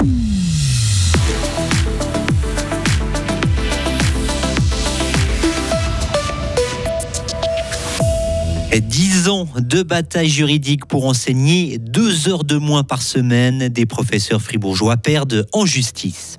[0.00, 0.06] Dix
[9.28, 13.68] ans de bataille juridique pour enseigner deux heures de moins par semaine.
[13.68, 16.38] Des professeurs fribourgeois perdent en justice.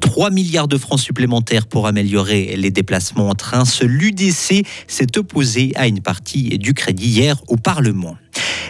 [0.00, 3.64] 3 milliards de francs supplémentaires pour améliorer les déplacements en train.
[3.64, 8.18] Ce l'UDC s'est opposé à une partie du crédit hier au Parlement.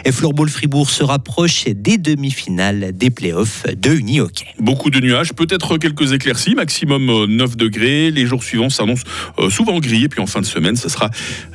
[0.05, 4.45] Et Floorball Fribourg se rapproche des demi-finales des playoffs de Uni Hockey.
[4.59, 8.11] Beaucoup de nuages, peut-être quelques éclaircies, maximum 9 euh, degrés.
[8.11, 9.03] Les jours suivants s'annoncent
[9.39, 10.05] euh, souvent gris.
[10.05, 11.09] Et puis en fin de semaine, ce sera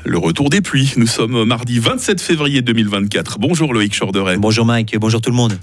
[0.05, 0.93] le retour des pluies.
[0.97, 3.39] Nous sommes mardi 27 février 2024.
[3.39, 4.37] Bonjour Loïc Chorderet.
[4.37, 5.59] Bonjour Mike, bonjour tout le monde.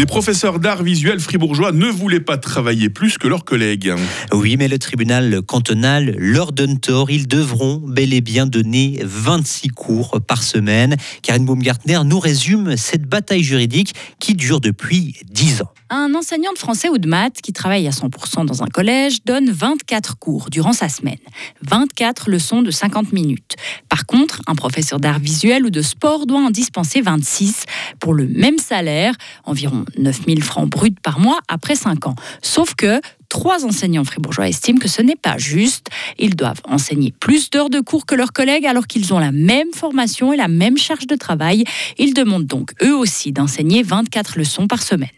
[0.00, 3.92] Des professeurs d'art visuel fribourgeois ne voulaient pas travailler plus que leurs collègues.
[4.32, 7.10] Oui, mais le tribunal cantonal leur donne tort.
[7.10, 10.96] Ils devront bel et bien donner 26 cours par semaine.
[11.20, 15.72] Karine Baumgartner nous résume cette bataille juridique qui dure depuis 10 ans.
[15.92, 19.50] Un enseignant de français ou de maths qui travaille à 100% dans un collège donne
[19.50, 21.18] 24 cours durant sa semaine.
[21.62, 23.56] 24 leçons de 50 minutes.
[23.88, 27.64] Par contre, un professeur d'art visuel ou de sport doit en dispenser 26
[27.98, 32.14] pour le même salaire, environ 9000 francs bruts par mois après 5 ans.
[32.40, 35.88] Sauf que trois enseignants fribourgeois estiment que ce n'est pas juste.
[36.20, 39.72] Ils doivent enseigner plus d'heures de cours que leurs collègues alors qu'ils ont la même
[39.74, 41.64] formation et la même charge de travail.
[41.98, 45.10] Ils demandent donc eux aussi d'enseigner 24 leçons par semaine.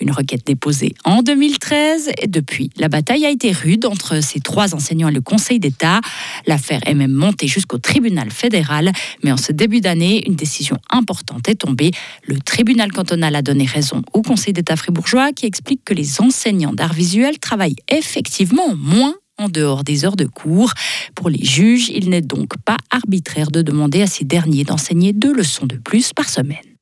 [0.00, 4.74] Une requête déposée en 2013 et depuis, la bataille a été rude entre ces trois
[4.74, 6.00] enseignants et le Conseil d'État.
[6.46, 8.92] L'affaire est même montée jusqu'au tribunal fédéral,
[9.22, 11.90] mais en ce début d'année, une décision importante est tombée.
[12.26, 16.72] Le tribunal cantonal a donné raison au Conseil d'État fribourgeois qui explique que les enseignants
[16.72, 20.72] d'art visuel travaillent effectivement moins en dehors des heures de cours.
[21.14, 25.32] Pour les juges, il n'est donc pas arbitraire de demander à ces derniers d'enseigner deux
[25.32, 26.73] leçons de plus par semaine.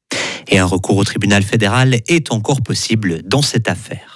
[0.48, 4.12] Et un recours au tribunal fédéral est encore possible dans cette affaire.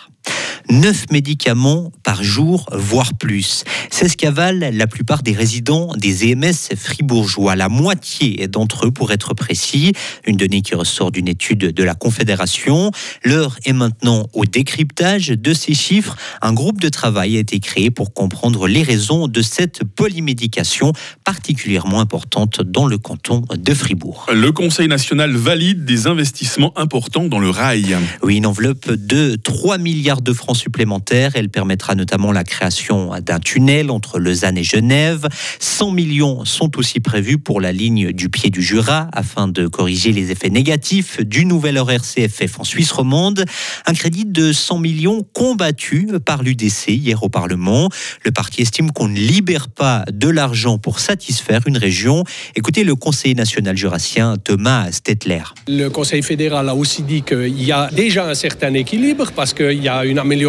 [0.69, 3.64] 9 médicaments par jour, voire plus.
[3.91, 9.12] C'est ce qu'avalent la plupart des résidents des EMS fribourgeois, la moitié d'entre eux pour
[9.12, 9.93] être précis,
[10.26, 12.91] une donnée qui ressort d'une étude de la Confédération.
[13.22, 16.16] L'heure est maintenant au décryptage de ces chiffres.
[16.43, 20.93] Un groupe de travail a été créé pour comprendre les raisons de cette polymédication
[21.25, 24.26] particulièrement importante dans le canton de Fribourg.
[24.32, 27.97] Le Conseil national valide des investissements importants dans le rail.
[28.22, 31.33] Oui, une enveloppe de 3 milliards de francs supplémentaire.
[31.34, 35.28] Elle permettra notamment la création d'un tunnel entre Lausanne et Genève.
[35.61, 40.12] 100 millions sont aussi prévus pour la ligne du pied du Jura afin de corriger
[40.12, 43.44] les effets négatifs du nouvel horaire CFF en Suisse romande.
[43.87, 47.88] Un crédit de 100 millions combattu par l'UDC hier au Parlement.
[48.25, 52.25] Le parti estime qu'on ne libère pas de l'argent pour satisfaire une région.
[52.55, 55.43] Écoutez le conseiller national jurassien Thomas Stetler.
[55.69, 59.83] Le Conseil fédéral a aussi dit qu'il y a déjà un certain équilibre parce qu'il
[59.83, 60.45] y a une amélioration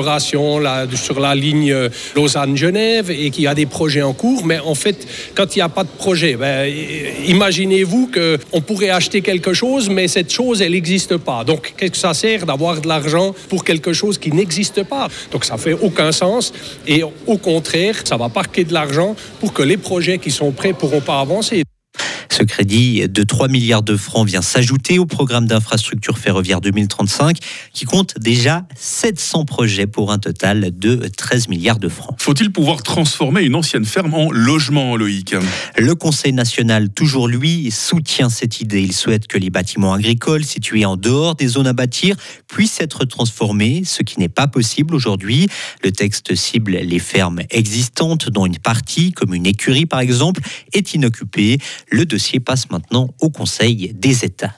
[0.95, 1.75] sur la ligne
[2.15, 4.45] Lausanne-Genève et qu'il y a des projets en cours.
[4.45, 6.71] Mais en fait, quand il n'y a pas de projet, ben,
[7.27, 11.43] imaginez-vous qu'on pourrait acheter quelque chose, mais cette chose, elle n'existe pas.
[11.43, 15.07] Donc, qu'est-ce que ça sert d'avoir de l'argent pour quelque chose qui n'existe pas?
[15.31, 16.53] Donc, ça fait aucun sens.
[16.87, 20.73] Et au contraire, ça va parquer de l'argent pour que les projets qui sont prêts
[20.73, 21.63] pourront pas avancer.
[22.37, 27.39] Ce crédit de 3 milliards de francs vient s'ajouter au programme d'infrastructure ferroviaire 2035
[27.73, 32.15] qui compte déjà 700 projets pour un total de 13 milliards de francs.
[32.19, 35.33] Faut-il pouvoir transformer une ancienne ferme en logement, Loïc?
[35.79, 38.83] Le Conseil national, toujours lui, soutient cette idée.
[38.83, 42.15] Il souhaite que les bâtiments agricoles situés en dehors des zones à bâtir
[42.47, 45.47] puissent être transformés, ce qui n'est pas possible aujourd'hui.
[45.83, 50.41] Le texte cible les fermes existantes dont une partie, comme une écurie par exemple,
[50.73, 51.57] est inoccupée.
[51.89, 54.53] Le dossier passe maintenant au Conseil des États.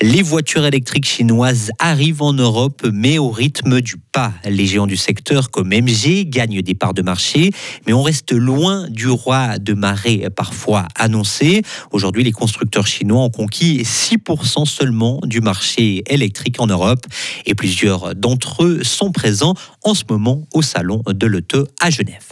[0.00, 4.32] Les voitures électriques chinoises arrivent en Europe, mais au rythme du pas.
[4.44, 7.50] Les géants du secteur comme MG gagnent des parts de marché,
[7.86, 11.62] mais on reste loin du roi de marée parfois annoncé.
[11.92, 17.06] Aujourd'hui, les constructeurs chinois ont conquis 6% seulement du marché électrique en Europe,
[17.46, 19.54] et plusieurs d'entre eux sont présents
[19.84, 22.26] en ce moment au salon de l'auto à Genève.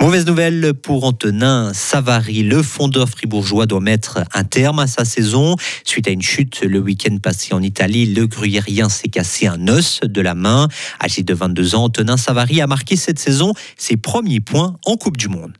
[0.00, 2.42] Mauvaise nouvelle pour Antonin Savary.
[2.42, 5.56] Le fondeur fribourgeois doit mettre un terme à sa saison.
[5.84, 10.00] Suite à une chute le week-end passé en Italie, le gruyérien s'est cassé un os
[10.02, 10.68] de la main.
[11.02, 15.16] Âgé de 22 ans, Antonin Savary a marqué cette saison ses premiers points en Coupe
[15.16, 15.52] du Monde.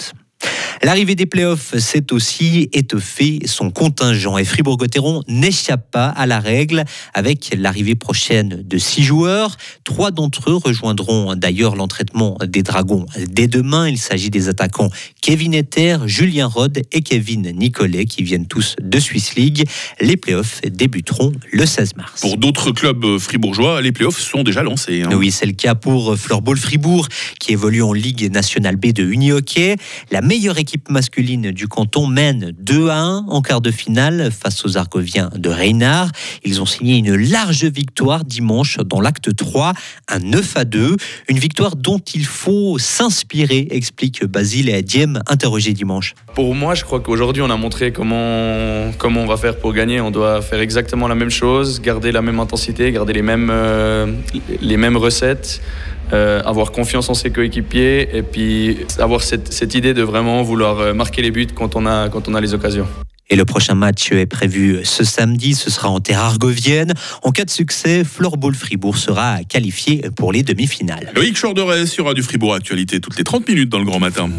[0.82, 6.84] L'arrivée des playoffs, c'est aussi étoffer son contingent et Fribourg-Gotteron n'échappe pas à la règle
[7.14, 9.56] avec l'arrivée prochaine de six joueurs.
[9.82, 13.88] Trois d'entre eux rejoindront d'ailleurs l'entraînement des Dragons dès demain.
[13.88, 14.90] Il s'agit des attaquants
[15.20, 19.68] Kevin Etter, Julien Rod et Kevin Nicolet qui viennent tous de Swiss League.
[20.00, 22.20] Les playoffs débuteront le 16 mars.
[22.20, 25.02] Pour d'autres clubs fribourgeois, les playoffs sont déjà lancés.
[25.02, 25.10] Hein.
[25.12, 27.08] Oui, c'est le cas pour Floorball Fribourg
[27.40, 29.76] qui évolue en Ligue nationale B de Unihockey.
[30.12, 34.62] La meilleure équipe masculine du canton mène 2 à 1 en quart de finale face
[34.66, 36.10] aux Argoviens de Reynard.
[36.44, 39.72] Ils ont signé une large victoire dimanche dans l'acte 3,
[40.08, 40.96] un 9 à 2.
[41.30, 46.14] Une victoire dont il faut s'inspirer, explique Basile et Diem, interrogé dimanche.
[46.34, 49.98] Pour moi, je crois qu'aujourd'hui, on a montré comment, comment on va faire pour gagner.
[50.02, 54.12] On doit faire exactement la même chose, garder la même intensité, garder les mêmes, euh,
[54.60, 55.62] les mêmes recettes.
[56.12, 60.78] Euh, avoir confiance en ses coéquipiers et puis avoir cette, cette, idée de vraiment vouloir
[60.78, 62.86] euh, marquer les buts quand on a, quand on a les occasions.
[63.30, 66.94] Et le prochain match est prévu ce samedi, ce sera en terre argovienne.
[67.22, 71.12] En cas de succès, Floorball Fribourg sera qualifié pour les demi-finales.
[71.14, 74.30] Loïc Chorderet sur du Fribourg Actualité toutes les 30 minutes dans le grand matin.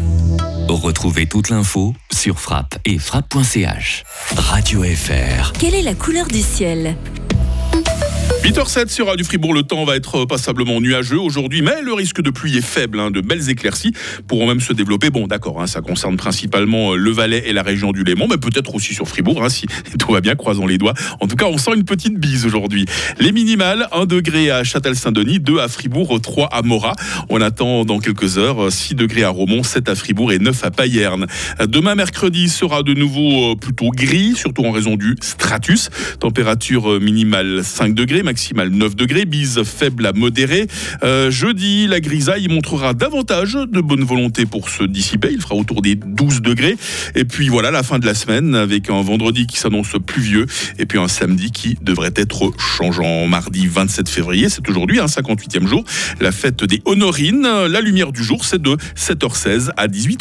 [0.68, 4.04] Retrouvez toute l'info sur frappe et frappe.ch.
[4.36, 5.52] Radio FR.
[5.52, 6.96] Quelle est la couleur du ciel?
[8.42, 12.30] 8h07 sur Radio Fribourg, le temps va être passablement nuageux aujourd'hui, mais le risque de
[12.30, 12.98] pluie est faible.
[12.98, 13.10] Hein.
[13.10, 13.92] de belles éclaircies
[14.26, 15.10] pourront même se développer.
[15.10, 18.38] Bon, d'accord, hein, ça concerne principalement euh, le Valais et la région du Léman, mais
[18.38, 19.66] peut-être aussi sur Fribourg, hein, si
[19.98, 20.94] tout va bien, croisons les doigts.
[21.20, 22.86] En tout cas, on sent une petite bise aujourd'hui.
[23.18, 26.96] Les minimales, 1 degré à Châtel-Saint-Denis, 2 à Fribourg, 3 à Morat.
[27.28, 30.70] On attend dans quelques heures 6 degrés à Romont, 7 à Fribourg et 9 à
[30.70, 31.26] Payerne.
[31.66, 35.90] Demain, mercredi, sera de nouveau euh, plutôt gris, surtout en raison du stratus.
[36.20, 40.68] Température euh, minimale 5 degrés maximale 9 degrés, bise faible à modérée.
[41.02, 45.30] Euh, jeudi, la grisaille montrera davantage de bonne volonté pour se dissiper.
[45.32, 46.76] Il fera autour des 12 degrés.
[47.16, 50.46] Et puis voilà, la fin de la semaine avec un vendredi qui s'annonce pluvieux
[50.78, 53.26] et puis un samedi qui devrait être changeant.
[53.26, 55.82] Mardi 27 février, c'est aujourd'hui, un 58e jour,
[56.20, 57.48] la fête des Honorines.
[57.68, 60.18] La lumière du jour, c'est de 7h16 à 18h.